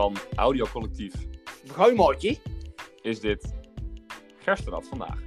[0.00, 1.14] van Audiocollectief
[3.02, 3.54] is dit
[4.38, 5.18] Gerstenat vandaag.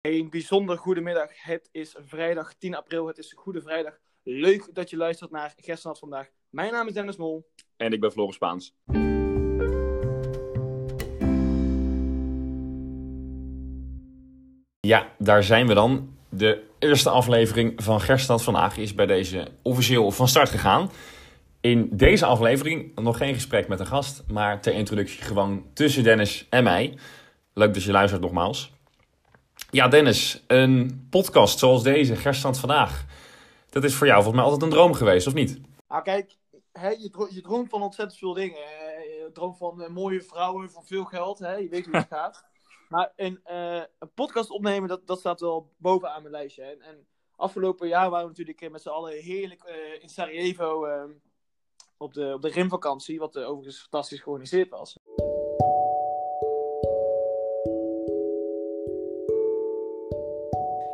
[0.00, 1.30] Een bijzonder goede middag.
[1.42, 3.06] Het is vrijdag 10 april.
[3.06, 3.98] Het is een goede vrijdag.
[4.22, 6.28] Leuk dat je luistert naar Gerstenat vandaag.
[6.48, 7.50] Mijn naam is Dennis Mol.
[7.76, 8.74] En ik ben Floris Spaans.
[14.80, 16.16] Ja, daar zijn we dan.
[16.28, 20.90] De eerste aflevering van Gerstad vandaag is bij deze officieel van start gegaan.
[21.60, 26.46] In deze aflevering nog geen gesprek met een gast, maar ter introductie gewoon tussen Dennis
[26.50, 26.98] en mij.
[27.54, 28.72] Leuk dat je luistert nogmaals.
[29.70, 33.04] Ja, Dennis, een podcast zoals deze, Gerstad vandaag.
[33.70, 35.60] Dat is voor jou volgens mij altijd een droom geweest, of niet?
[35.86, 36.36] Ah, kijk,
[36.72, 38.58] hè, je, dro- je droomt van ontzettend veel dingen.
[38.58, 41.38] Je droomt van eh, mooie vrouwen, van veel geld.
[41.38, 41.54] Hè?
[41.54, 42.44] Je weet hoe het gaat.
[42.88, 46.62] Maar een, eh, een podcast opnemen, dat, dat staat wel bovenaan mijn lijstje.
[46.62, 49.62] En, en afgelopen jaar waren we natuurlijk eh, met z'n allen heerlijk
[50.00, 51.02] in Sarajevo eh,
[52.00, 53.18] op, de, op de rimvakantie.
[53.18, 54.98] Wat eh, overigens fantastisch georganiseerd was.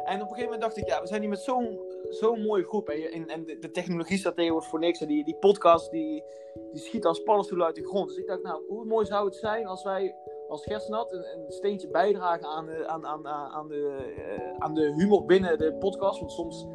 [0.05, 2.65] En op een gegeven moment dacht ik, ja, we zijn hier met zo'n zo'n mooie
[2.65, 2.89] groep.
[2.89, 5.01] En, en, en de, technologie staat tegenwoordig voor niks.
[5.01, 6.25] En die, die podcast, die,
[6.73, 8.09] die schiet als paddenstoelen uit de grond.
[8.09, 10.15] Dus ik dacht, nou, hoe mooi zou het zijn als wij
[10.49, 15.25] als Gersnat een, een steentje bijdragen aan, aan, aan, aan de, eh, aan de humor
[15.25, 16.19] binnen de podcast.
[16.19, 16.67] Want soms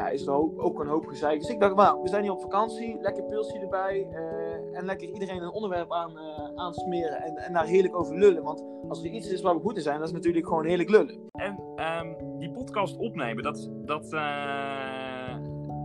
[0.00, 1.40] ja, is er ook, ook een hoop gezeik.
[1.40, 3.00] Dus ik dacht, nou, we zijn hier op vakantie.
[3.00, 4.06] Lekker pilsje erbij.
[4.10, 7.22] eh, en lekker iedereen een onderwerp aan, eh, aansmeren.
[7.22, 8.42] En, en daar heerlijk over lullen.
[8.42, 10.90] Want als er iets is waar we goed in zijn, dat is natuurlijk gewoon heerlijk
[10.90, 11.20] lullen.
[11.32, 15.36] En ehm, die podcast opnemen, dat, dat, eh,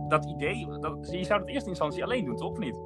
[0.08, 2.50] dat idee, dat, je zou het in eerste instantie alleen doen, toch?
[2.50, 2.78] Of niet?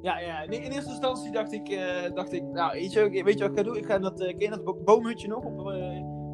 [0.00, 0.42] Ja, ja.
[0.42, 1.78] In, eerste instantie dacht ik,
[2.14, 3.76] dacht ik nou, weet je, weet je wat ik ga doen?
[3.76, 5.44] Ik ga dat, ken dat bo- boomhutje nog?
[5.44, 5.58] Op,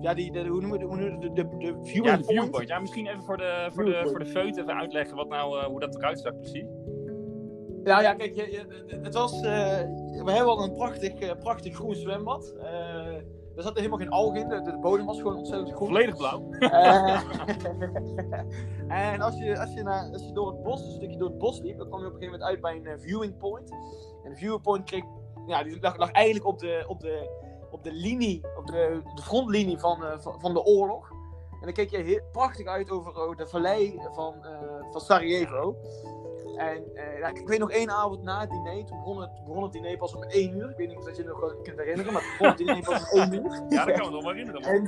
[0.02, 1.18] ja, die, de, hoe noemen we?
[1.18, 2.68] De, de, de viewing Ja, viewpoint.
[2.68, 4.10] Ja, misschien even voor de, voor de, Viewpoint.
[4.10, 6.66] voor de feut even uitleggen wat nou, eh, hoe dat eruit zag precies.
[7.84, 9.42] Ja, ja, kijk, je, je- het was, eh,
[10.24, 12.54] we hebben al een prachtig, eh, prachtig groen zwembad.
[12.62, 13.16] Eh
[13.56, 15.88] er zat helemaal geen algen in, de, de bodem was gewoon ontzettend groen.
[15.88, 16.48] Volledig blauw.
[18.88, 21.38] En als je, als, je naar, als je door het bos, een stukje door het
[21.38, 23.70] bos liep, dan kwam je op een gegeven moment uit bij een viewing point.
[24.24, 25.04] En de viewing point kreeg,
[25.46, 27.28] ja, die lag, lag eigenlijk op de, op de,
[27.72, 31.10] op de linie, op de, de frontlinie van, eh, van, de oorlog.
[31.62, 35.76] En dan keek je heel prachtig uit over eh, de vallei van, eh, van Sarajevo.
[36.56, 39.72] En eh, ik weet nog één avond na het diner, toen begon het, begon het
[39.72, 40.70] diner pas om één uur.
[40.70, 42.82] Ik weet niet of dat je het nog kunt herinneren, maar het begon het diner
[42.82, 43.62] pas om één uur.
[43.68, 44.62] Ja, dat kan me nog wel herinneren.
[44.62, 44.86] En,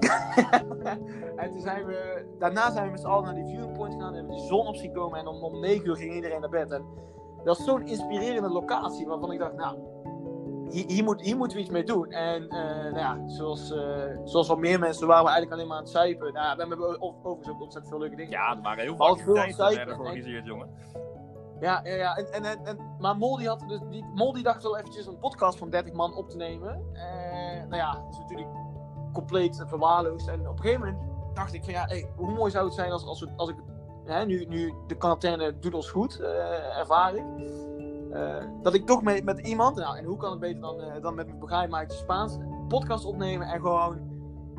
[1.42, 4.08] en toen zijn we, daarna zijn we met z'n allen naar die viewing point gegaan
[4.08, 6.40] en hebben we die zon op zien komen en om, om 9 uur ging iedereen
[6.40, 6.70] naar bed.
[6.70, 6.84] En
[7.36, 9.76] dat was zo'n inspirerende locatie waarvan ik dacht, nou,
[10.70, 12.10] hier, hier, moet, hier moeten we iets mee doen.
[12.10, 13.80] En eh, nou ja, zoals, eh,
[14.24, 16.32] zoals wel meer mensen waren we eigenlijk alleen maar aan het zuipen.
[16.32, 18.30] Nou, we hebben overigens ook ontzettend veel leuke dingen.
[18.32, 20.68] Ja, er waren heel veel activiteiten georganiseerd, jongen.
[21.60, 22.16] Ja, ja, ja.
[22.16, 25.06] En, en, en, en- maar Mol die had dus, die, Mol die dacht wel eventjes
[25.06, 26.82] een podcast van 30 man op te nemen.
[26.92, 28.48] Eh, nou ja, dat is natuurlijk
[29.12, 30.28] compleet verwaarloosd.
[30.28, 30.98] En op een gegeven moment
[31.34, 33.56] dacht ik van ja, hey, hoe mooi zou het zijn als, als, we, als ik
[34.04, 36.20] hè, nu, nu de quarantaine doet ons goed,
[36.78, 37.24] ervaar ik.
[37.36, 37.68] eh,
[38.62, 41.14] dat ik toch met, met iemand, nou, en hoe kan het beter dan, eh, dan
[41.14, 43.98] met mijn begrijpmaatje Spaans, een podcast opnemen en gewoon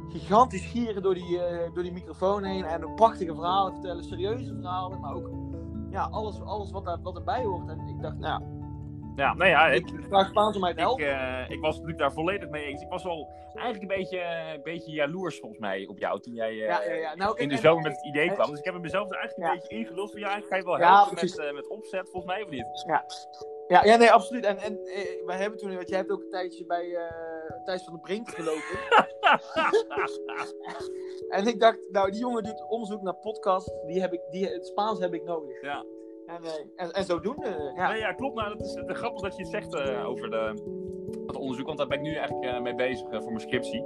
[0.09, 4.99] gigantisch gieren door die, eh, door die microfoon heen en prachtige verhalen vertellen, serieuze verhalen,
[4.99, 5.29] maar ook
[5.89, 7.67] ja, alles, alles wat, daar, wat erbij hoort.
[7.69, 8.41] En ik dacht, nou,
[9.15, 11.05] Ja, nou ja, ik, ik vraag Spaans om mij te ik, helpen.
[11.05, 12.81] eh, ik was natuurlijk daar volledig mee eens.
[12.81, 13.27] Ik was wel
[13.61, 14.19] eigenlijk een beetje,
[14.53, 17.15] een beetje jaloers volgens mij op jou toen jij eh, ja, ja, ja.
[17.15, 18.49] Nou, in de zomer met het idee kwam.
[18.49, 19.59] Dus ik heb hem mezelf er eigenlijk een Ja.
[19.61, 22.33] beetje ingeluld van ja, ik ga je wel Ja, helpen met, eh, met opzet volgens
[22.33, 22.83] mij of niet?
[23.67, 24.45] Ja, ja, nee, absoluut.
[24.45, 27.83] En, en eh, wij hebben toen, want jij hebt ook een tijdje bij eh Thijs
[27.83, 28.79] van de Brink gelopen.
[31.37, 33.73] en ik dacht, nou, die jongen doet onderzoek naar podcast.
[33.85, 35.61] Die heb ik, die, het Spaans heb ik nodig.
[35.61, 35.85] Ja.
[36.25, 37.91] En, eh, en, en zodoende, ja.
[37.91, 38.35] Nee, ja, klopt.
[38.35, 40.53] Nou, dat is het is grappig dat je het zegt over de,
[41.41, 43.85] onderzoek, want daar ben ik nu eigenlijk eh, mee bezig eh, voor mijn scriptie.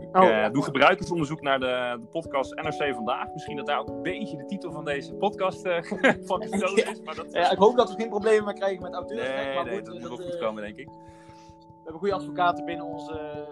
[0.00, 0.44] Ik Oh.
[0.44, 3.32] eh, doe gebruikersonderzoek naar de, de podcast NRC Vandaag.
[3.32, 5.68] Misschien dat daar ook een beetje de titel van deze podcast
[6.28, 7.02] van gestolen is.
[7.02, 9.44] Maar dat, Ja, ik hoop dat we geen problemen meer krijgen met auteursrecht.
[9.44, 10.88] nee, maar nee, goed, dat moet wel goed komen, denk ik.
[10.88, 13.46] We hebben goede advocaten binnen onze,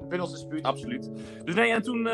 [0.00, 0.62] binnen ons dispuut.
[0.62, 1.10] Absoluut.
[1.44, 2.08] Dus nee, en toen,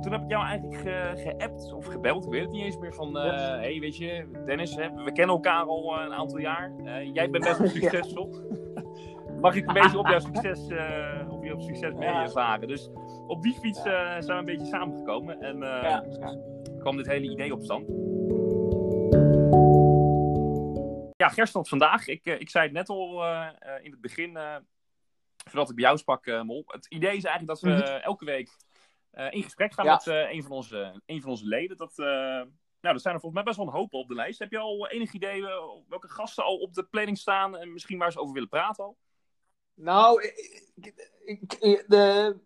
[0.00, 2.24] toen heb ik jou eigenlijk ge- geappt of gebeld.
[2.24, 2.94] Ik weet het niet eens meer.
[2.94, 6.72] Van, eh hey, weet je, Dennis, hè, we kennen elkaar al een aantal jaar.
[7.12, 8.30] Jij bent best wel succesvol.
[9.40, 12.68] Mag ik een beetje op jouw succes, eh op jouw succes mee ervaren?
[12.68, 12.88] Dus
[13.26, 13.84] op die fiets eh,
[14.18, 15.40] zijn we een beetje samengekomen.
[15.40, 16.00] En eh,
[16.78, 17.86] kwam dit hele idee op stand.
[21.16, 22.06] Ja, Gerstland vandaag.
[22.06, 24.56] Ik, eh, ik zei het net al eh, eh, in het begin, eh,
[25.44, 26.64] voordat ik bij jou sprak, eh, Mol.
[26.66, 27.82] Het idee is eigenlijk dat we Mhm.
[27.82, 28.50] eh, elke week
[29.10, 29.92] eh, in gesprek gaan Ja.
[29.92, 31.76] met eh, een, van onze, een van onze leden.
[31.76, 32.06] Dat, eh,
[32.80, 34.38] nou, er zijn er volgens mij best wel een hoop op de lijst.
[34.38, 35.48] Heb je al enig idee uh,
[35.88, 38.96] welke gasten al op de planning staan en misschien waar ze over willen praten al?
[39.78, 40.22] Nou,
[41.24, 42.36] ik, ik, de,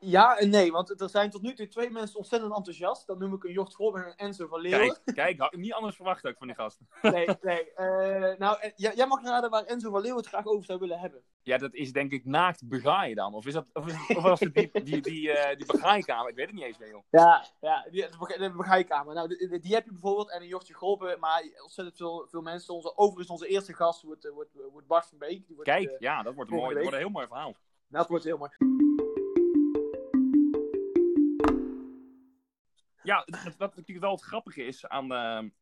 [0.00, 3.06] ja en nee, want er zijn tot nu toe twee mensen ontzettend enthousiast.
[3.06, 4.98] Dan noem ik een Jort Grob en Enzo van Leeuwen.
[5.04, 6.88] Kijk, kijk had ik niet anders verwacht ook van die gasten.
[7.02, 7.72] Nee, nee.
[7.76, 11.22] Uh, nou, jij mag raden waar Enzo van Leeuwen het graag over zou willen hebben.
[11.42, 13.34] Ja, dat is denk ik naakt begaaien dan.
[13.34, 16.30] Of, is dat, of, is, of was het die, die, die, uh, die begaaikamer?
[16.30, 17.02] Ik weet het niet eens meer, joh.
[17.10, 18.08] Ja, ja die,
[18.38, 19.14] de begaaikamer.
[19.14, 20.30] Nou, die, die, heb je bijvoorbeeld.
[20.30, 21.20] En een Jortje Groppen.
[21.20, 22.74] Maar ontzettend veel, veel mensen.
[22.74, 25.46] Onze, overigens, onze eerste gast wordt, wordt, wordt Bart van Beek.
[25.46, 27.54] Die wordt, Kijk, uh, ja, dat wordt, mooi, dat wordt een heel mooi verhaal.
[27.88, 28.50] Dat wordt heel mooi.
[33.02, 33.26] Ja,
[33.58, 35.52] wat natuurlijk wel het grappige is aan de,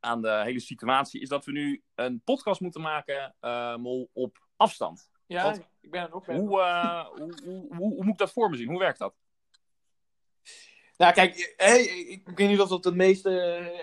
[0.00, 4.46] aan de hele situatie, is dat we nu een podcast moeten maken, uh, Mol, op
[4.56, 5.10] afstand.
[5.26, 6.26] Ja, Want, ik ben er ook.
[6.26, 8.68] Hoe, uh, hoe, hoe, hoe, hoe, moet ik dat voor me zien?
[8.68, 9.14] Hoe werkt dat?
[10.96, 13.82] Nou, kijk, hey, ik weet niet of dat de meeste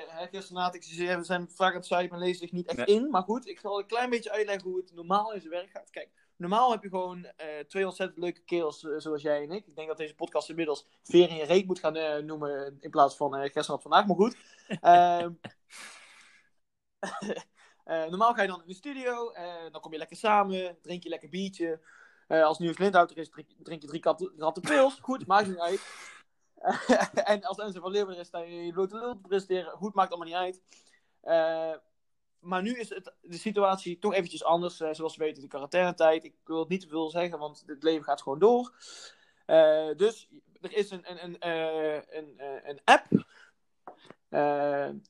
[0.98, 2.96] uh, zijn vaak aan het zuipen en lezen zich niet echt nee.
[2.96, 3.10] in.
[3.10, 5.90] Maar goed, ik zal een klein beetje uitleggen hoe het normaal in zijn werk gaat.
[5.90, 9.68] Kijk, Normaal heb je gewoon uh, twee ontzettend leuke kerels uh, zoals jij en ik.
[9.68, 12.90] Ik denk dat deze podcast inmiddels Veer in je reet moet gaan uh, noemen in
[12.90, 14.06] plaats van gisteren had vandaag.
[14.06, 14.38] Maar goed.
[14.82, 15.32] Ehm,
[18.10, 19.34] normaal ga je dan in de studio.
[19.72, 20.78] dan kom je lekker samen.
[20.82, 21.80] Drink je lekker biertje.
[22.28, 24.04] als Nieuws Lindhouter is, drink, drink je drie
[24.38, 25.00] ratten pils.
[25.02, 25.82] Goed, maakt niet uit.
[27.14, 29.72] en als Enzo van Leeuwen is, dan je blote lul te presenteren.
[29.72, 30.62] Goed, maakt allemaal niet uit
[32.46, 34.82] maar nu is het, de situatie toch eventjes anders.
[34.82, 36.24] Uh, zoals we weten, de quarantainetijd.
[36.24, 38.74] Ik wil het niet te veel zeggen, want het leven gaat gewoon door.
[39.48, 40.30] Uh, dus
[40.62, 43.06] er is een, een, een, uh, een, een app.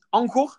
[0.08, 0.56] Angor.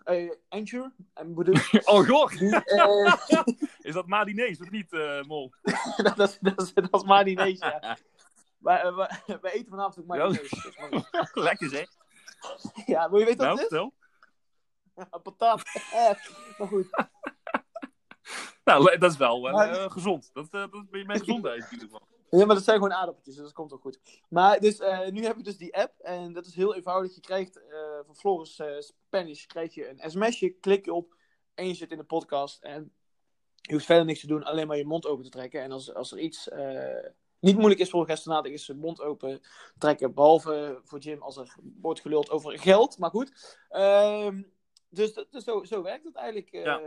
[0.48, 0.92] Anchor.
[1.84, 2.32] Angor?
[3.88, 4.92] is dat Madinees of niet,
[5.26, 5.52] Mol?
[6.16, 7.98] dat, is, dat, is, dat is Madinees, ja.
[8.58, 10.70] wij, wij, wij, eten vanavond ook Madinees.
[11.32, 11.88] Lekker zeg.
[12.86, 13.97] Ja, wil je weten wat nou, het is?
[15.22, 15.62] patat.
[16.58, 16.86] maar goed.
[18.68, 19.90] Nou, dat is wel uh, maar...
[19.90, 20.30] gezond.
[20.32, 22.06] Dat, uh, dat ben je mijn gezondheid in ieder geval.
[22.30, 24.00] Ja, maar dat zijn gewoon aardappeltjes, dus dat komt ook goed.
[24.28, 27.14] Maar dus, uh, nu heb je dus die app en dat is heel eenvoudig.
[27.14, 27.60] Je krijgt
[28.06, 31.16] van Floris Spanish krijg je een sms'je, klik je op
[31.54, 32.62] en je zit in de podcast.
[32.62, 32.92] En
[33.60, 35.62] je hoeft verder niks te doen, alleen maar je mond open te trekken.
[35.62, 36.48] En als, als er iets
[37.40, 39.40] niet moeilijk is voor een gesternate, is zijn mond open
[39.78, 40.14] trekken.
[40.14, 43.58] Behalve voor Jim als er wordt geluld over geld, maar goed.
[43.68, 44.42] Ehm
[44.88, 46.52] dus, dus zo, zo werkt het eigenlijk.
[46.52, 46.80] Uh, ja.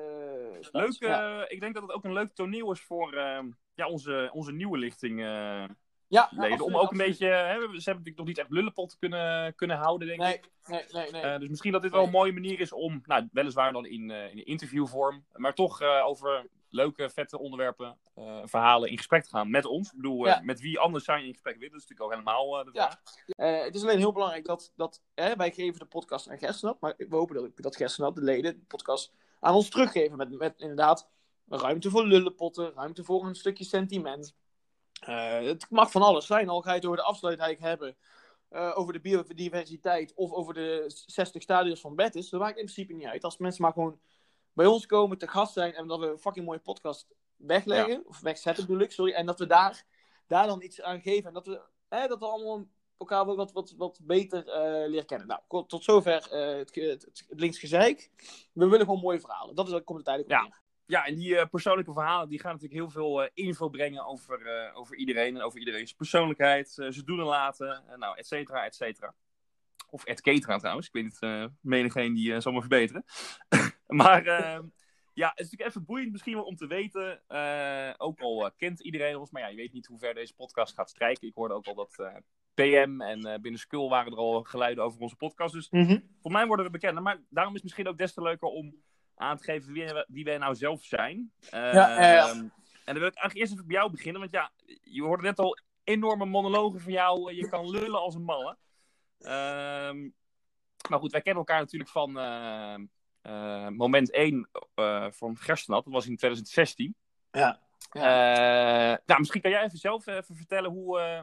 [0.72, 1.50] Leuk, ja.
[1.50, 3.40] ik denk dat het ook een leuk toneel is voor uh,
[3.74, 5.20] ja, onze, onze nieuwe lichting.
[5.20, 6.52] Ja, leden.
[6.52, 7.02] absoluut, Om ook absoluut.
[7.02, 7.26] een beetje.
[7.26, 10.50] Hè, ze hebben natuurlijk nog niet echt lullenpot kunnen, kunnen houden, denk nee, ik.
[10.66, 11.40] Nee, nee, nee.
[11.40, 14.46] dus misschien dat dit wel een mooie manier is om, nou, weliswaar dan in, in
[14.46, 17.98] interviewvorm, maar toch over leuke, vette onderwerpen,
[18.44, 19.90] verhalen in gesprek te gaan met ons.
[19.90, 20.42] Ik bedoel, Ja.
[20.44, 21.72] met wie anders je in gesprek willen?
[21.72, 22.90] Dat is natuurlijk ook helemaal de Ja.
[22.90, 23.02] vraag.
[23.26, 26.80] Eh, het is alleen heel belangrijk dat, dat hè, wij geven de podcast aan Gerstenat,
[26.80, 30.18] maar we hopen dat, dat Gerstenat, de leden, de podcast aan ons teruggeven.
[30.18, 31.10] Met, met inderdaad
[31.48, 34.36] ruimte voor lullenpotten, ruimte voor een stukje sentiment.
[35.00, 37.98] Eh, het mag van alles zijn, al ga je het over de afsluitdijk hebben,
[38.50, 42.30] eh, over de biodiversiteit of over de 60 stadions van Betis.
[42.30, 43.24] Dat maakt in principe niet uit.
[43.24, 44.00] Als mensen maar gewoon
[44.54, 48.20] bij ons komen, te gast zijn en dat we een fucking mooie podcast wegleggen, of
[48.20, 49.86] wegzetten bedoel ik, sorry, en dat we daar,
[50.28, 52.68] daar dan iets aan geven en dat we, hè, dat we allemaal
[53.02, 55.28] elkaar wel wat, wat, wat beter eh, leren kennen.
[55.28, 58.10] Nou, tot zover eh, het, het, linksgezeik.
[58.54, 59.56] We willen gewoon mooie verhalen.
[59.56, 60.60] Dat is, daar komt het eigenlijk op Ja.
[60.86, 64.96] Ja, en die eh, persoonlijke verhalen die gaan natuurlijk heel veel info brengen over, over
[64.96, 69.14] iedereen en over iedereen's persoonlijkheid, ze doen en laten, nou, et cetera, et cetera.
[69.90, 73.04] Of et cetera trouwens, ik weet niet, menigeen die zal me verbeteren.
[74.04, 74.60] maar eh,
[75.14, 78.52] ja, het is natuurlijk even boeiend misschien wel om te weten, eh, ook al eh,
[78.58, 81.28] kent iedereen ons, maar ja, je weet niet hoe ver deze podcast gaat strijken.
[81.28, 82.16] Ik hoorde ook al dat eh,
[82.54, 85.68] PM en eh, binnen Skull waren er al geluiden over onze podcast, dus
[86.22, 87.04] voor mij worden we bekender.
[87.04, 88.76] Maar daarom is het misschien ook des te leuker om
[89.16, 91.32] aan te geven wie, we- wie wij nou zelf zijn.
[91.74, 91.98] Ja.
[92.30, 92.38] ehm,
[92.86, 94.22] en dan wil ik eigenlijk eerst even bij jou beginnen.
[94.22, 94.52] Want ja,
[94.84, 97.34] je hoorde net al enorme monologen van jou.
[97.34, 98.58] Je kan lullen als een malle.
[99.20, 100.10] Ehm,
[100.90, 102.18] maar goed, wij kennen elkaar natuurlijk van
[103.22, 105.84] eh, eh, moment 1 eh, van Gerstenat.
[105.84, 106.96] Dat was in 2016.
[107.32, 107.60] Ja.
[107.92, 111.20] Eh, nou, misschien kan jij even zelf even vertellen hoe, eh,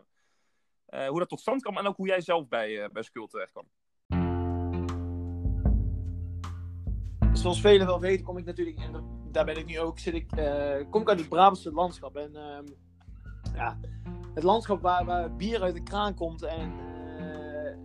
[0.86, 1.76] eh, hoe dat tot stand kwam.
[1.76, 3.68] En ook hoe jij zelf bij, eh bij Skull terecht kwam.
[7.32, 10.32] Zoals velen wel weten, kom ik natuurlijk, en daar ben ik nu ook, zit ik,
[10.32, 12.16] eh, kom ik uit het Brabantse landschap.
[12.16, 12.66] En ehm,
[13.54, 13.78] ja,
[14.34, 16.72] het landschap waar, waar bier uit de kraan komt en,
[17.18, 17.76] eh,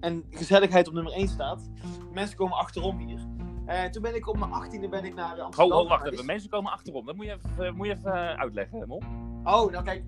[0.00, 1.70] en gezelligheid op nummer 1 staat.
[2.12, 3.26] Mensen komen achterom hier.
[3.72, 5.78] En toen ben ik op mijn 18e ben ik naar Ho, Amsterdam.
[5.78, 6.14] ho, wacht geweest.
[6.14, 6.26] even.
[6.26, 7.06] Mensen komen achterom.
[7.06, 9.02] Dat moet je even, eh, moet je even eh, uitleggen, Mol.
[9.44, 10.04] Oh, nou kijk,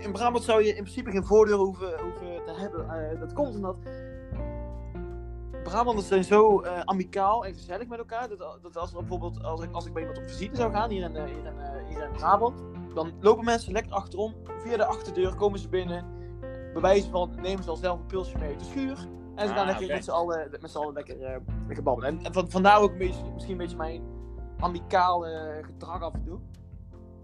[0.00, 3.20] in Brabant zou je in principe geen voordeur hoeven, hoeven te hebben.
[3.20, 3.76] Dat komt omdat
[5.62, 8.28] Brabanders zijn zo amicaal en gezellig met elkaar.
[8.28, 11.02] Dat, dat als, bijvoorbeeld, als, ik, als ik bij iemand op visite zou gaan hier
[11.02, 12.62] in, hier, in, hier in Brabant,
[12.94, 14.34] dan lopen mensen lekker achterom.
[14.58, 16.04] Via de achterdeur komen ze binnen.
[16.72, 19.08] Bij wijze van nemen ze al zelf een pilsje mee uit de schuur.
[19.34, 19.94] En ze gaan Ah, lekker oké.
[19.94, 22.10] met z'n allen, met allen lekker, eh, lekker babbelen.
[22.18, 24.02] En, en van, vandaar ook een beetje, misschien een beetje mijn
[24.58, 26.40] amicale gedrag af en toe.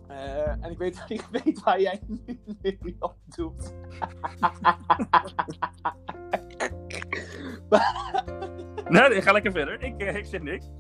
[0.09, 2.41] Eh, en ik weet, ik weet waar jij nu,
[2.81, 3.75] nu op doet.
[8.89, 9.83] Nee, nee, ga lekker verder.
[9.83, 10.71] Ik, eh, ik zeg niks.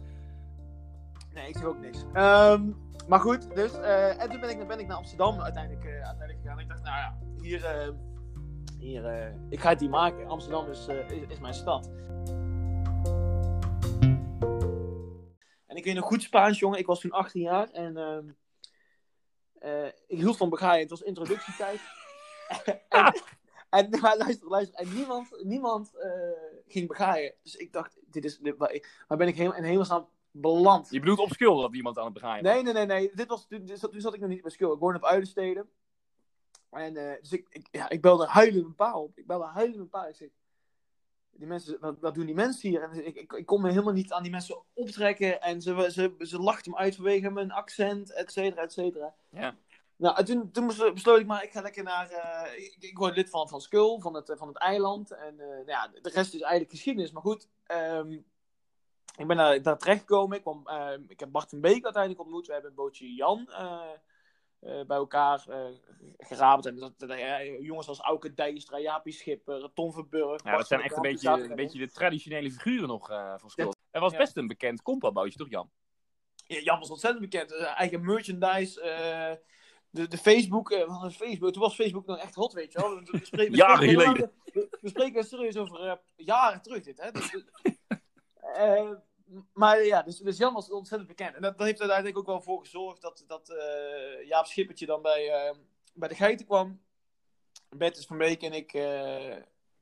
[1.32, 2.04] Nee, ik zeg ook niks.
[2.12, 2.70] Ehm,
[3.08, 3.72] maar goed, dus.
[3.80, 6.58] eh, en toen ben ik, ben ik naar Amsterdam uiteindelijk, eh, uiteindelijk gegaan.
[6.58, 7.94] Ik dacht, nou ja, hier.
[8.86, 10.26] Hier eh, ik ga het hier maken.
[10.26, 11.90] Amsterdam is, eh, is, is mijn stad.
[15.66, 16.78] En ik weet nog goed Spaans, jongen.
[16.78, 17.96] Ik was toen 18 jaar en.
[17.96, 18.28] ehm,
[19.58, 20.80] eh, ik hield van begaaien.
[20.80, 21.80] Het was introductietijd.
[22.88, 23.12] en,
[23.70, 24.78] en maar luister, luister.
[24.78, 25.92] En niemand, niemand
[26.66, 27.34] ging begaaien.
[27.42, 28.38] Dus ik dacht, dit is.
[28.38, 28.80] Dit, waar,
[29.18, 30.90] ben ik helemaal in hemelsnaam beland?
[30.90, 32.52] Je bedoelt op skill dat iemand aan het begaaien was.
[32.52, 33.10] Nee, nee, nee, nee.
[33.14, 34.72] Dit was, dit, dit zat- toen zat ik nog niet bij school.
[34.72, 35.68] Ik woonde op Uilensteden.
[36.70, 39.18] En eh, dus ik, ik, ja, ik belde huilend een pa op.
[39.18, 40.06] Ik belde huilend een pa.
[40.06, 40.28] Ik zeg,
[41.30, 42.82] die mensen, wat, wat doen die mensen hier?
[42.82, 45.40] En ik, ik, ik kon me helemaal niet aan die mensen optrekken.
[45.40, 49.14] En ze, ze, ze lachten me uit vanwege mijn accent, et cetera, et cetera.
[49.30, 49.56] Ja.
[49.96, 52.10] Nou, en toen, toen beslo- besloot ik maar, ik ga lekker naar...
[52.10, 55.10] eh, ik, ik word lid van, van Skul, van het, van het eiland.
[55.10, 57.12] En eh, nou ja, de rest is eigenlijk geschiedenis.
[57.12, 58.10] Maar goed, ehm,
[59.16, 60.36] ik ben daar, daar terechtgekomen.
[60.36, 62.46] Ik, kwam, eh, ik heb Bart van Beek uiteindelijk ontmoet.
[62.46, 63.48] We hebben een bootje Jan
[64.60, 65.66] bij elkaar eh
[66.18, 66.66] geraapt.
[66.66, 70.44] En dat, eh, jongens als Auke Dijkstra, Jaapie Schipper, Tom Verburg.
[70.44, 73.50] Ja, dat zijn echt een beetje, een beetje de traditionele figuren nog eh, van.
[73.54, 73.72] Ja.
[73.90, 75.70] Er was best een bekend compa-bootje, toch Jan?
[76.46, 77.52] Ja, Jan was ontzettend bekend.
[77.52, 78.80] Eh, eigen merchandise.
[78.80, 79.36] eh,
[79.90, 81.52] de, de Facebook, eh, is Facebook.
[81.52, 82.94] Toen was Facebook nog echt hot, weet je wel.
[82.94, 84.32] We, spreken, we Jaren geleden.
[84.44, 87.00] We, we spreken serieus over eh, jaren terug, dit.
[87.00, 87.10] Hè?
[87.10, 87.30] Dus,
[88.54, 88.90] eh,
[89.52, 91.34] maar ja, dus, dus Jan was ontzettend bekend.
[91.34, 94.86] En dat, dat heeft er uiteindelijk ook wel voor gezorgd dat, dat eh, Jaap Schippertje
[94.86, 95.56] dan bij, eh,
[95.94, 96.80] bij de geiten kwam.
[97.68, 98.72] Bertus van Beek en ik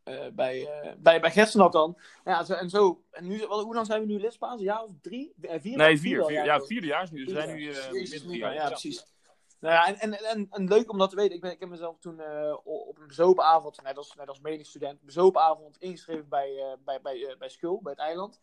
[0.04, 1.98] eh, bij, bij, bij dan.
[2.24, 3.04] Ja, zo, en zo.
[3.10, 4.24] En nu, wat, hoe lang zijn we nu?
[4.38, 5.34] Een jaar of drie?
[5.40, 5.76] Eh, vier?
[5.76, 6.24] Nee, Vier vier.
[6.24, 6.44] vier ja.
[6.44, 7.24] ja, vierde jaar is nu.
[7.24, 9.12] Dus we zijn nu midden ja, precies.
[9.60, 11.34] Nou ja, en, en, en, en leuk om dat te weten.
[11.34, 12.20] Ik, ben, ik heb mezelf toen
[12.64, 17.48] op een bezopenavond, net als, net als medestudent, bezopenavond ingeschreven bij, eh, bij, bij, bij
[17.48, 18.40] Skul, bij het eiland.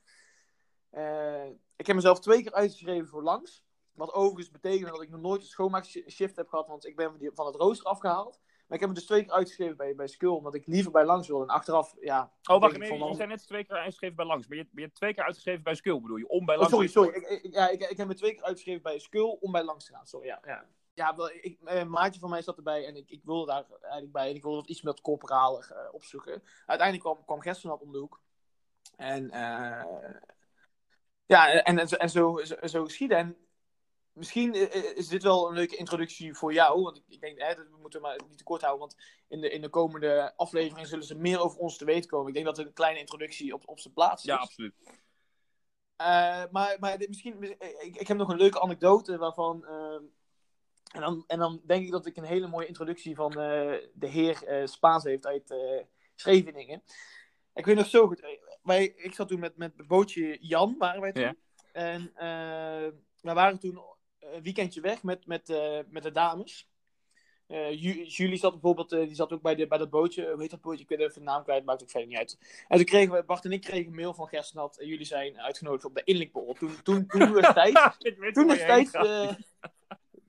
[0.91, 1.45] Eh,
[1.75, 3.63] ik heb mezelf twee keer uitgeschreven voor langs.
[3.93, 7.17] Wat overigens betekent dat ik nog nooit een schoonmaakshift heb gehad, want ik ben van,
[7.17, 8.39] die, van het rooster afgehaald.
[8.67, 11.05] Maar ik heb me dus twee keer uitgeschreven bij, bij Skul, omdat ik liever bij
[11.05, 11.41] langs wil.
[11.41, 12.31] En achteraf, ja...
[12.49, 14.47] Oh, wacht van Je zijn net twee keer uitgeschreven bij langs.
[14.47, 16.27] Ben je, ben je twee keer uitgeschreven bij skill, bedoel je?
[16.27, 16.73] Om bij Oh, langs.
[16.73, 17.31] sorry, sorry.
[17.31, 19.85] Ik, ik, ja, ik, ik heb me twee keer uitgeschreven bij Skul om bij langs
[19.85, 20.07] te gaan.
[20.07, 20.39] Sorry, ja.
[20.45, 23.45] Ja, ja wel, ik, eh, een maatje van mij zat erbij en ik, ik wilde
[23.45, 24.29] daar eigenlijk bij.
[24.29, 26.43] En ik wilde wat iets met corporaler eh, opzoeken.
[26.65, 28.21] Uiteindelijk kwam, kwam Gerstenat om de hoek.
[28.95, 29.83] En eh,
[31.31, 33.17] ja, en, en, zo, en zo, zo, zo geschieden.
[33.17, 33.37] En
[34.13, 36.81] misschien eh, is dit wel een leuke introductie voor jou.
[36.81, 38.81] Want ik, denk, hè, dat we moeten maar niet te kort houden.
[38.81, 38.97] Want
[39.27, 42.27] in de, in de komende aflevering zullen ze meer over ons te weten komen.
[42.27, 44.29] Ik denk dat een kleine introductie op, op zijn plaats is.
[44.29, 44.73] Ja, absoluut.
[45.95, 47.43] Eh, maar maar dit- misschien,
[47.79, 49.65] ik, ik heb nog een leuke anekdote waarvan.
[50.91, 54.07] en, dan, en dan denk ik dat ik een hele mooie introductie van eh, de
[54.07, 55.83] heer eh, Spaans heeft uit eh
[56.15, 56.83] Scheveningen.
[57.53, 58.19] Ik weet nog zo goed.
[58.19, 58.29] eh,
[58.63, 61.23] Wij, ik zat toen met, met het bootje Jan, waren wij toen.
[61.23, 61.35] Ja.
[61.73, 62.87] En eh
[63.21, 63.81] we waren toen
[64.19, 66.69] een weekendje weg met, met, eh, met de dames.
[67.47, 70.31] Eh, Ju- Julie zat bijvoorbeeld, eh, die zat ook bij, de, bij dat bootje.
[70.31, 70.83] Hoe heet dat bootje?
[70.83, 72.37] Ik weet even de naam kwijt, maakt ook verder niet uit.
[72.67, 74.77] En toen kregen we, Bart en ik kregen een mail van Gerstenat.
[74.79, 76.53] en jullie zijn uitgenodigd op de inlinkborrel.
[76.53, 77.19] Toen, toen, toen
[78.33, 79.37] Toen waar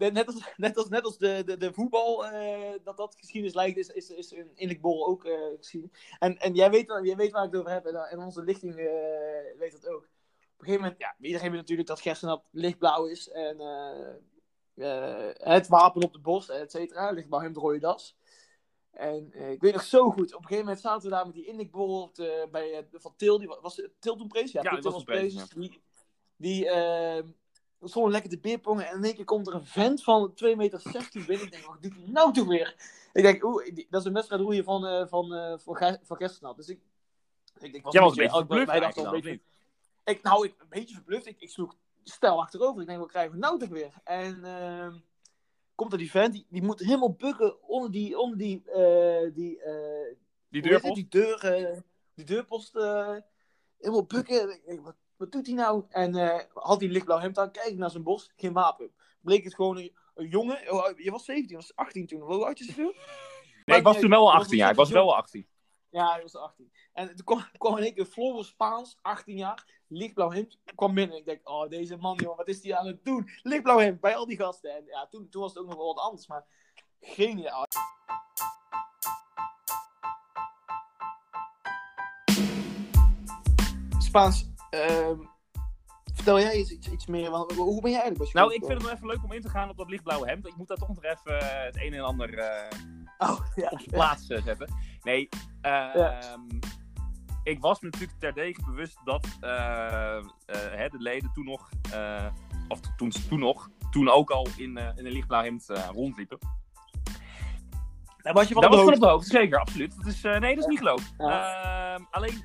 [0.02, 3.54] eh, net, als, net als, net als de, de, de voetbal, eh, dat dat geschiedenis
[3.54, 6.16] lijkt, is, is, is een inlinkborrel ook eh geschiedenis.
[6.18, 7.86] En, en jij, weet, jij weet waar ik het over heb.
[7.86, 10.02] En, en onze lichting eh, weet dat ook.
[10.02, 13.28] Op een gegeven moment, ja, iedereen weet natuurlijk dat Gerstenat lichtblauw is.
[13.28, 14.14] En eh,
[14.74, 17.10] eh, het wapen op de borst, et cetera.
[17.10, 18.16] Lichtblauw hem de rode das.
[18.90, 21.34] En eh, ik weet nog zo goed, op een gegeven moment zaten we daar met
[21.34, 21.46] die
[22.12, 23.38] de- bij eh, van Til.
[23.38, 24.52] Die, wa- was het Til toen prees?
[24.52, 25.48] Ja, Til dat was prees.
[25.48, 25.82] Die,
[26.36, 26.68] die
[27.82, 30.56] we stonden lekker te beerpongen en in één keer komt er een vent van 2,60
[30.56, 31.42] meter binnen.
[31.42, 32.74] Ik denk, wat doet hij nou toch weer?
[33.12, 36.16] Ik denk, oeh, dat is een wedstrijd roeien van, eh van, eh van, Ge- van
[36.16, 36.56] Gerstenat.
[36.56, 36.80] Dus ik,
[37.58, 39.42] ik, ik was Jij was een beetje oh, verbluft wel dan, een beetje, niet?
[40.04, 41.26] ik, nou, ik, een beetje verbluft.
[41.26, 42.80] Ik, ik sloeg stijl achterover.
[42.80, 43.94] Ik denk, wat krijgen we nou toch weer?
[44.04, 44.96] En ehm,
[45.74, 49.60] komt er die vent, die, die moet helemaal bukken onder die, onder die, eh, die,
[50.48, 50.94] Die deurpost.
[50.94, 51.82] Die, deur,
[52.14, 52.72] die deurpost
[53.78, 54.50] helemaal bukken.
[54.50, 55.84] Ik denk, wat, wat doet hij nou?
[55.88, 58.92] En eh, had hij lichtblauw hemd aan, kijk naar zijn borst, geen wapen.
[59.20, 62.44] Bleek het gewoon een, een jongen, oh, je was 17, je was 18 toen, hoe
[62.44, 62.94] oud is toen?
[63.64, 64.70] Nee, ik was toen wel al Dat 18 jaar.
[64.70, 65.46] Ik was wel al 18.
[65.90, 66.72] Ja, hij was 18.
[66.92, 71.16] En toen kwam, kwam in één keer Floris Spaans, 18 jaar, lichtblauw hemd, kwam binnen.
[71.16, 73.28] Ik denk, oh, deze man, joh, wat is die aan het doen?
[73.42, 74.76] Lichtblauw hemd, bij al die gasten.
[74.76, 76.46] En ja, toen, toen was het ook nog wel wat anders, maar
[77.00, 77.64] geniaal.
[83.98, 85.18] Spaans, ehm,
[86.14, 88.32] vertel jij eens iets, iets meer, want hoe ben jij eigenlijk?
[88.32, 90.46] Nou, ik vind het nog even leuk om in te gaan op dat lichtblauwe hemd.
[90.46, 92.78] Ik moet daar toch nog even het een en ander eh,
[93.28, 93.68] Oh, ja.
[93.68, 94.74] op zijn plaats eh, zetten.
[95.02, 95.28] Nee,
[95.60, 96.40] ehm,
[97.42, 101.68] ik was me natuurlijk terdege bewust dat eh, de leden toen nog,
[102.68, 106.38] of toen, toen nog, toen ook al in, in een lichtblauw hemd rondliepen.
[108.16, 109.96] Daar was je van Dat op op de hoogte, zeker, absoluut.
[109.96, 111.12] Dat is, nee, dat is niet geloof.
[111.18, 111.94] Ja.
[111.94, 112.44] Ehm, alleen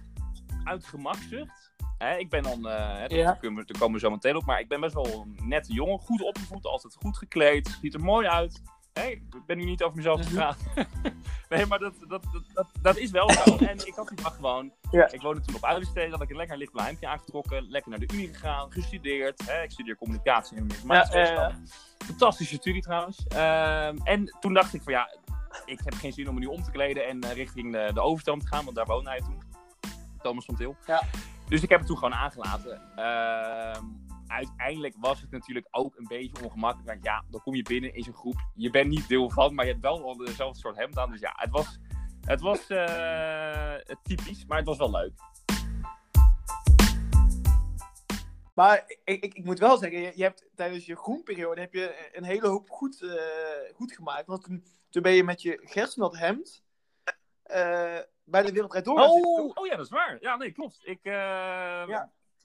[0.63, 1.66] uit gemakzucht.
[1.97, 3.23] Hè, ik ben dan, eh, hè, Ja.
[3.25, 3.37] daar,
[3.79, 5.05] komen we- zo meteen op, maar ik ben best wel
[5.37, 5.99] een nette jongen.
[5.99, 8.61] Goed opgevoed, altijd goed gekleed, ziet er mooi uit.
[8.93, 10.29] Ik ben nu niet over mezelf Mhm.
[10.29, 10.55] gegaan.
[11.49, 12.23] nee, maar dat, dat,
[12.53, 13.55] dat, dat, is wel zo.
[13.71, 15.11] En ik had die dag gewoon, Ja.
[15.11, 18.13] ik woonde toen op Uilensteden, had ik een lekker lichtblauw hemdje aangetrokken, lekker naar de
[18.13, 19.45] Unie gegaan, gestudeerd.
[19.45, 20.67] Hè, ik studeer communicatie en.
[20.87, 21.59] Ja, ja,
[22.05, 23.27] Fantastische studie trouwens.
[23.27, 25.17] Ehm, en toen dacht ik van ja,
[25.65, 28.01] ik heb geen zin om me nu om te kleden en eh, richting de, de
[28.01, 29.41] overtoom te gaan, want daar woonde hij toen.
[30.21, 30.75] Thomas van Til.
[30.85, 31.03] Ja.
[31.47, 32.81] Dus ik heb het toen gewoon aangelaten.
[32.95, 33.83] Ehm,
[34.27, 36.87] uiteindelijk was het natuurlijk ook een beetje ongemakkelijk.
[36.87, 38.47] Want ja, dan kom je binnen in zo'n groep.
[38.53, 41.11] Je bent niet deel van, maar je hebt wel dezelfde soort hemd aan.
[41.11, 41.79] Dus ja, het was,
[42.21, 45.13] het was eh, typisch, maar het was wel leuk.
[48.53, 52.23] Maar ik, ik, ik moet wel zeggen, je, hebt tijdens je groenperiode heb je een
[52.23, 54.27] hele hoop goed, eh, goed gemaakt.
[54.27, 56.63] Want toen, toen ben je met je gerstnat hemd
[57.43, 57.99] eh,
[58.29, 58.99] bij de Wereldrijd door.
[58.99, 60.17] Oh, oh ja, dat is waar.
[60.19, 60.79] Ja, nee, klopt.
[60.83, 61.81] Ik, Ja.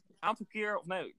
[0.08, 1.14] een aantal keer, of nee,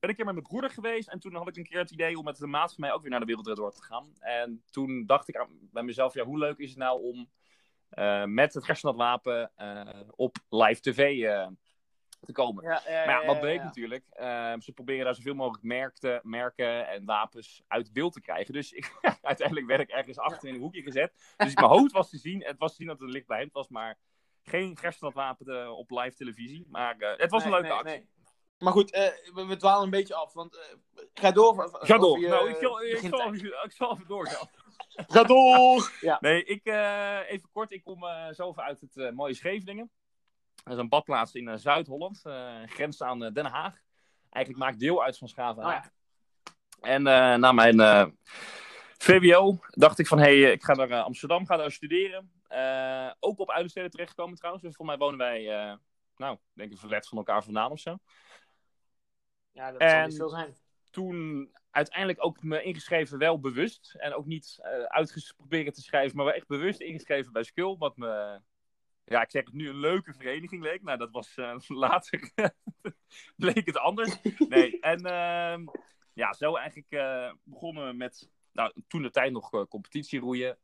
[0.00, 1.08] ben een keer met mijn broeder geweest.
[1.08, 3.00] En toen had ik een keer het idee om met de maat van mij ook
[3.00, 4.12] weer naar de Wereldrijd door te gaan.
[4.18, 7.30] En toen dacht ik aan, bij mezelf, ja, hoe leuk is het nou om
[7.90, 11.46] eh, met het gerstnatwapen eh op live tv eh,
[12.26, 12.64] te komen.
[12.64, 13.64] Ja, ja, Maar ja, wat ja, bleek ja.
[13.64, 18.52] natuurlijk, eh, ze proberen daar zoveel mogelijk merkte, merken en wapens uit beeld te krijgen.
[18.54, 21.34] Dus ik, uiteindelijk werd ik ergens achter in een hoekje gezet.
[21.36, 23.38] Dus mijn hoofd was te zien, het was te zien dat het een licht bij
[23.38, 23.98] hem was, maar
[24.42, 26.66] geen gerstnatwapen eh, op live televisie.
[26.68, 27.96] Maar eh, het was Nee, een leuke nee, actie.
[27.98, 28.08] nee.
[28.58, 30.32] Maar goed, eh, we, we dwalen een beetje af.
[30.32, 30.58] Want,
[31.14, 31.68] ga door.
[31.72, 32.20] Ga door.
[32.20, 34.48] je nou, ik zal, ik, zal, even- ik zal even doorgaan.
[35.08, 35.92] Ga door!
[36.00, 36.18] Ja.
[36.20, 39.90] Nee, ik, eh, even kort, ik kom eh zo even uit het mooie Scheveningen.
[40.64, 43.80] Dat is een badplaats in eh, Zuid-Holland, eh grens aan eh, Den Haag.
[44.30, 45.86] Eigenlijk maakt deel uit van Schavenhaag.
[45.86, 47.02] Oh En
[47.40, 48.14] na mijn
[48.98, 52.32] VWO dacht ik van, hé, hey, ik ga naar Amsterdam, ga daar studeren.
[53.20, 54.64] Ook op Uilensteden terechtgekomen trouwens.
[54.64, 55.44] Dus voor mij wonen wij,
[56.16, 57.98] nou, ik denk een verlet van elkaar vandaan of zo.
[59.52, 60.56] Ja, dat En- zal niet veel zijn.
[60.90, 63.94] toen uiteindelijk ook me ingeschreven, wel bewust.
[63.98, 67.76] En ook niet uitges proberen te schrijven, maar wel echt bewust ingeschreven bij Skull.
[67.78, 68.40] Wat me,
[69.10, 70.82] ja, ik zeg het nu, een leuke vereniging leek.
[70.82, 72.30] Nou, dat was eh, later,
[73.36, 74.16] bleek het anders.
[74.48, 75.64] Nee, en ehm,
[76.12, 80.58] ja, zo eigenlijk eh, begonnen we met, nou, toen de tijd nog eh, competitie roeien.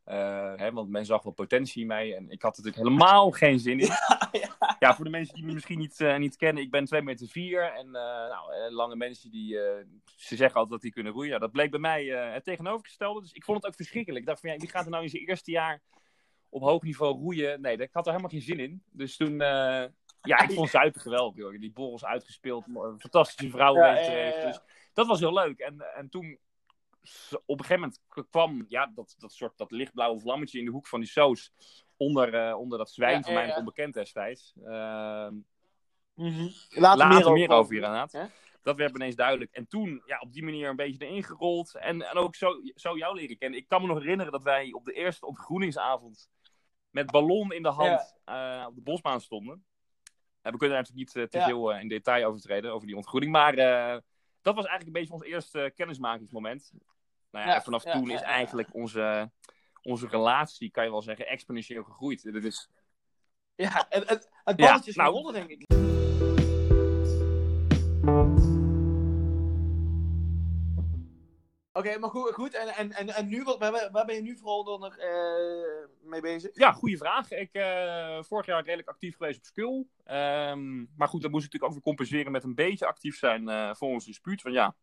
[0.57, 3.59] hè, want men zag wel potentie in mij en ik had er natuurlijk helemaal geen
[3.59, 3.91] zin in.
[4.79, 7.63] Ja, voor de mensen die me misschien niet, niet kennen, ik ben 2 meter 4
[7.63, 9.53] en nou, lange mensen die,
[10.05, 11.33] ze zeggen altijd dat die kunnen roeien.
[11.33, 13.21] Ja, dat bleek bij mij het tegenovergestelde.
[13.21, 14.21] Dus ik vond het ook verschrikkelijk.
[14.21, 15.83] Ik dacht van ja, wie gaat er nou in zijn eerste jaar
[16.57, 17.61] op hoog niveau roeien?
[17.61, 18.83] Nee, ik had er helemaal geen zin in.
[18.91, 19.85] Dus toen, eh,
[20.21, 21.37] ja, ik vond Zuipen geweldig.
[21.37, 21.61] Joh.
[21.61, 22.65] Die borrels uitgespeeld,
[22.99, 24.37] fantastische vrouwen Ja, heeft.
[24.37, 24.47] ja.
[24.47, 24.61] Dus
[24.93, 25.59] dat was heel leuk.
[25.59, 26.39] En, en toen
[27.47, 30.87] op een gegeven moment kwam ja, dat, dat soort dat lichtblauwe vlammetje in de hoek
[30.87, 31.53] van die soos.
[31.97, 34.55] Onder, eh, onder dat zwijn van mij onbekend destijds.
[34.65, 35.35] Ehm,
[36.15, 36.49] Mhm.
[36.69, 38.13] Later, Later meer, meer over hier inderdaad.
[38.13, 38.25] Hè?
[38.63, 39.53] Dat werd ineens duidelijk.
[39.53, 41.75] En toen, ja, op die manier een beetje erin gerold.
[41.75, 43.59] En, en ook zo, zo jou leren kennen.
[43.59, 46.29] Ik kan me nog herinneren dat wij op de eerste ontgroeningsavond
[46.97, 49.65] met ballon in de hand eh, op de bosbaan stonden.
[50.43, 52.87] En we kunnen daar natuurlijk niet eh, te veel eh, in detail over treden, over
[52.87, 53.33] die ontgroening.
[53.33, 53.55] Maar
[54.43, 56.73] dat was eigenlijk een beetje ons eerste kennismakingsmoment.
[57.31, 59.31] Nou ja, vanaf toen is eigenlijk onze,
[59.83, 62.33] onze relatie, kan je wel zeggen, exponentieel gegroeid.
[62.33, 62.71] Dat is,
[63.55, 65.33] Ja, het, het, het balletje is nou.
[65.33, 65.96] denk ik.
[71.77, 72.55] Oké, maar goed, goed.
[72.55, 76.11] En, en, en, en nu, wat, waar, waar ben je nu vooral dan nog eh,
[76.11, 76.51] mee bezig?
[76.55, 77.31] Ja, goede vraag.
[77.31, 79.87] Ik uh, vorig jaar redelijk actief geweest op Skull.
[80.51, 83.49] Um, maar goed, dat moest ik natuurlijk ook weer compenseren met een beetje actief zijn
[83.49, 84.43] uh, voor ons dispuut.
[84.43, 84.75] Want ja,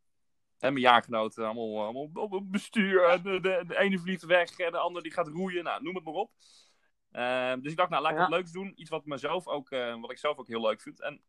[0.59, 3.21] hè, mijn jaargenoten allemaal, allemaal op het bestuur.
[3.23, 5.63] De, de, de, ene vliegt weg en de ander die gaat roeien.
[5.63, 6.31] Nou, noem het maar op.
[7.11, 8.23] Uh, dus ik dacht, nou, laat ik ja.
[8.23, 8.73] wat leuks doen.
[8.75, 9.69] Iets wat, mezelf ook,
[10.01, 11.01] wat ik zelf ook heel leuk vind.
[11.01, 11.21] En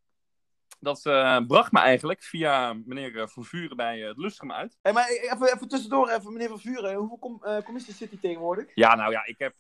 [0.81, 4.79] dat eh, bracht me eigenlijk via meneer uh, Vervuren bij uh, het Lustrum uit.
[4.83, 6.95] Hey, maar even, even tussendoor, even meneer Vervuren.
[6.95, 8.71] Hoeveel com commissies zit hij tegenwoordig?
[8.75, 9.55] Ja, nou ja, ik heb,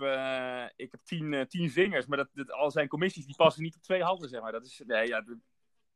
[0.76, 3.82] ik heb tien, tien vingers, maar dat, dat, al zijn commissies die passen niet op
[3.82, 4.52] twee handen, zeg maar.
[4.52, 5.24] Dat is, nee, ja,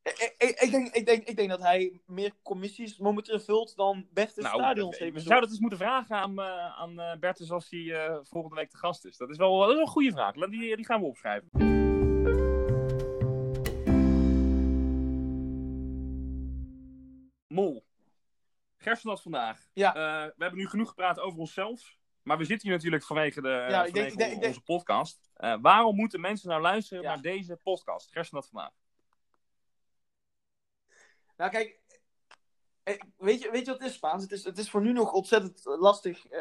[0.02, 4.06] ik, ik, ik, denk, ik, denk, ik denk dat hij meer commissies momenteel vult dan
[4.12, 5.14] Bertus nou, stadions heeft.
[5.14, 9.16] Zouden dat eens moeten vragen aan, aan Bertus als hij volgende week te gast is.
[9.16, 10.34] Dat is wel, dat is een goede vraag.
[10.34, 11.86] Die, die gaan we opschrijven.
[18.78, 19.68] Gerstenat vandaag.
[19.72, 19.92] Ja.
[20.36, 21.96] we hebben nu genoeg gepraat over onszelf.
[22.22, 25.30] Maar we zitten hier natuurlijk vanwege, de, ja, vanwege denk, onze, denk, podcast.
[25.60, 28.10] waarom moeten mensen nou luisteren naar deze podcast?
[28.10, 28.72] Gerstenat vandaag.
[31.36, 31.80] Nou, kijk,
[32.82, 34.22] eh, weet je, weet je wat het is, Spaans?
[34.22, 36.40] Het is, het is voor nu nog ontzettend lastig uh,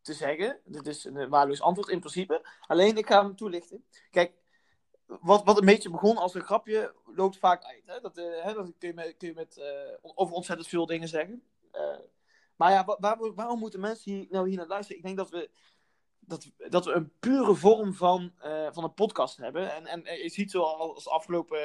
[0.00, 0.60] te zeggen.
[0.64, 2.46] Dit is een waardeloos antwoord in principe.
[2.60, 3.84] Alleen, ik ga hem toelichten.
[4.10, 4.32] Kijk,
[5.06, 7.82] wat, wat een beetje begon als een grapje, loopt vaak uit.
[7.86, 8.00] Hè?
[8.00, 11.08] Dat, uh, hè, dat kun je met, kun je met uh, over ontzettend veel dingen
[11.08, 11.42] zeggen.
[12.56, 14.96] maar ja, waar, waarom moeten mensen hier, nou hier naar luisteren?
[14.96, 15.50] Ik denk dat we,
[16.20, 18.32] dat, dat we een pure vorm van,
[18.72, 19.74] van een podcast hebben.
[19.74, 21.58] En, en je ziet zo als afgelopen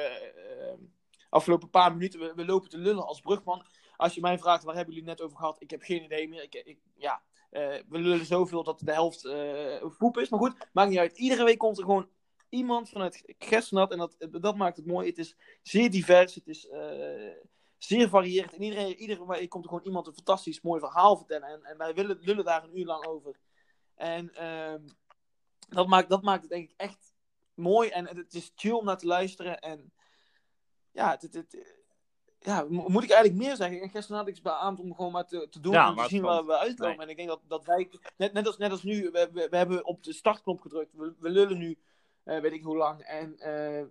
[1.32, 3.64] afgelopen paar minuten, we, we, lopen te lullen als brugman.
[3.96, 5.56] Als je mij vraagt, waar hebben jullie net over gehad?
[5.58, 6.42] Ik heb geen idee meer.
[6.42, 10.28] Ik, ik ja, uh, we lullen zoveel dat de helft uh, poep is.
[10.28, 11.18] Maar goed, maakt niet uit.
[11.18, 12.08] Iedere week komt er gewoon
[12.52, 13.92] iemand vanuit Gresnat.
[13.92, 15.08] En dat, dat maakt het mooi.
[15.08, 16.34] Het is zeer divers.
[16.34, 17.32] Het is uh,
[17.78, 18.54] zeer varieerd.
[18.54, 21.48] En iedereen, iedere week komt er gewoon iemand een fantastisch mooi verhaal vertellen.
[21.48, 23.36] En, en wij willen, lullen daar een uur lang over.
[23.94, 24.80] En ehm,
[25.68, 27.12] dat, maakt, dat maakt het denk ik echt
[27.54, 27.88] mooi.
[27.88, 29.58] En het is chill om naar te luisteren.
[29.58, 29.92] En
[30.90, 31.56] ja, het,
[32.38, 33.80] ja, moet ik eigenlijk meer zeggen?
[33.80, 36.22] En gisteren had ik het beaamd om gewoon maar te, te doen en te zien
[36.22, 36.98] waar we uitkomen.
[36.98, 39.84] En ik denk dat, dat wij, net, net, als, net als nu, we, we, hebben
[39.84, 40.92] op de startknop gedrukt.
[40.94, 41.78] We, we lullen nu,
[42.24, 43.00] uh, weet ik hoe lang.
[43.00, 43.84] En uh,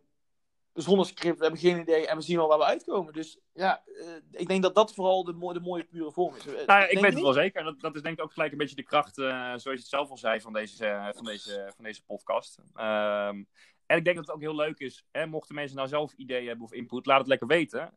[0.73, 2.07] zonder script, we hebben geen idee.
[2.07, 3.13] En we zien wel waar we uitkomen.
[3.13, 6.45] Dus ja, uh, ik denk dat dat vooral de, mooie, de mooie pure vorm is.
[6.65, 7.63] Nou ik weet het wel zeker.
[7.63, 10.09] Dat, dat is denk ik ook gelijk een beetje de kracht, zoals je het zelf
[10.09, 12.59] al zei, van deze, van deze, van deze podcast.
[12.73, 13.43] Ehm,
[13.85, 16.47] en ik denk dat het ook heel leuk is, hè, mochten mensen nou zelf ideeën
[16.47, 17.93] hebben of input, laat het lekker weten.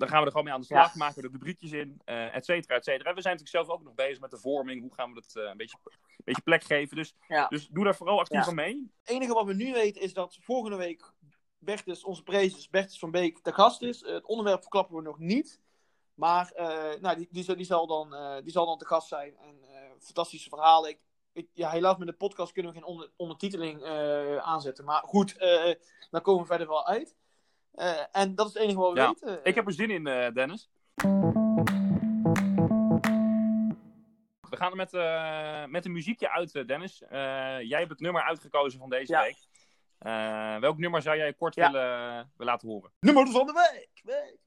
[0.00, 2.34] Dan gaan we er gewoon mee aan de slag, maken we er rubriekjes in, uh,
[2.34, 3.14] et cetera, et cetera.
[3.14, 5.50] we zijn natuurlijk zelf ook nog bezig met de vorming, hoe gaan we dat uh,
[5.50, 6.96] een, beetje, een beetje plek geven.
[6.96, 7.14] Dus,
[7.48, 8.90] dus doe daar vooral actief aan mee.
[9.00, 11.12] Het enige wat we nu weten is dat volgende week
[11.58, 14.00] Bertus, onze prezes, Bertus van Beek, te gast is.
[14.00, 15.60] het onderwerp verklappen we nog niet.
[16.14, 19.36] Maar uh, nou, die, die, die, zal dan, die zal dan te gast zijn.
[19.36, 19.60] En
[19.98, 20.90] fantastische verhalen.
[20.90, 21.00] Ik,
[21.32, 23.84] ik, ja, helaas met de podcast kunnen we geen onder, ondertiteling
[24.40, 24.84] aanzetten.
[24.84, 25.38] Maar goed,
[26.10, 27.16] daar komen we verder wel uit.
[27.74, 29.06] Uh, en dat is het enige wat we ja.
[29.06, 29.40] weten.
[29.42, 30.04] Ik heb er zin in,
[30.34, 30.70] Dennis.
[34.50, 34.92] We gaan er met,
[35.70, 37.02] met een muziekje uit, Dennis.
[37.08, 39.22] jij hebt het nummer uitgekozen van deze ja.
[39.22, 39.38] week.
[40.60, 41.70] welk nummer zou jij kort ja.
[41.70, 42.90] willen, willen laten horen?
[43.00, 44.02] Nummer van de week!
[44.04, 44.38] week.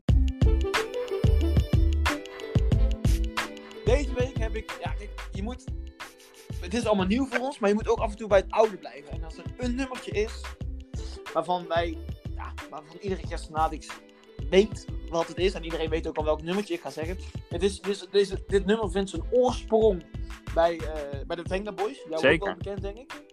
[3.85, 4.71] Deze week heb ik...
[4.81, 5.65] Ja, kijk, je moet
[6.63, 8.51] het is allemaal nieuw voor ons, maar je moet ook af en toe bij het
[8.51, 9.11] oude blijven.
[9.11, 10.41] En als er een nummertje is
[11.33, 11.97] waarvan wij,
[12.69, 13.87] waarvan iedere Kerstnadix
[14.49, 17.17] weet wat het is, en iedereen weet ook al welk nummertje ik ga zeggen.
[17.49, 20.05] Het is, dit, deze, dit nummer vindt zijn oorsprong
[20.53, 20.87] bij, uh,
[21.27, 22.03] bij de Venga Boys.
[22.09, 22.39] Jou Zeker.
[22.39, 23.23] ook wel bekend, denk ik.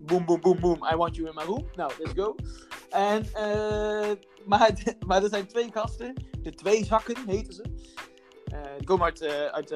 [0.00, 1.66] Boom, boom, boom, boom, I want you in my room.
[1.74, 2.34] Nou, let's go.
[2.90, 4.10] En, uh,
[4.44, 4.72] maar,
[5.06, 7.64] maar er zijn twee gasten, de twee zakken heten ze.
[8.52, 9.74] Uh, die komen uit, uit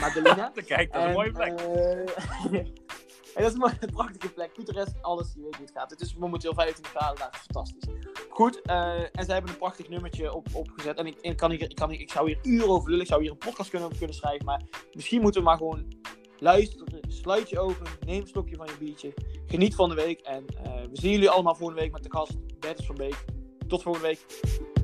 [0.00, 0.52] Madalena.
[0.66, 1.60] Kijk, dat is een mooie plek.
[3.36, 4.52] en dat is een, prachtige plek.
[4.52, 5.90] Pinterest, alles, je weet hoe het gaat.
[5.90, 7.84] Het is momenteel 25 graden, dat is fantastisch.
[8.28, 10.98] Goed, en zij hebben een prachtig nummertje op, opgezet.
[10.98, 13.30] En ik, kan hier, ik, kan ik zou hier uren over lullen, ik zou hier
[13.30, 14.44] een podcast kunnen, kunnen schrijven.
[14.44, 15.92] Maar misschien moeten we maar gewoon
[16.38, 17.00] luisteren.
[17.08, 19.14] Sluit je open, neem een slokje van je biertje.
[19.46, 20.20] Geniet van de week.
[20.20, 20.44] En
[20.90, 23.24] we zien jullie allemaal volgende week met de gast Bertus van Beek.
[23.68, 24.74] Tot volgende week.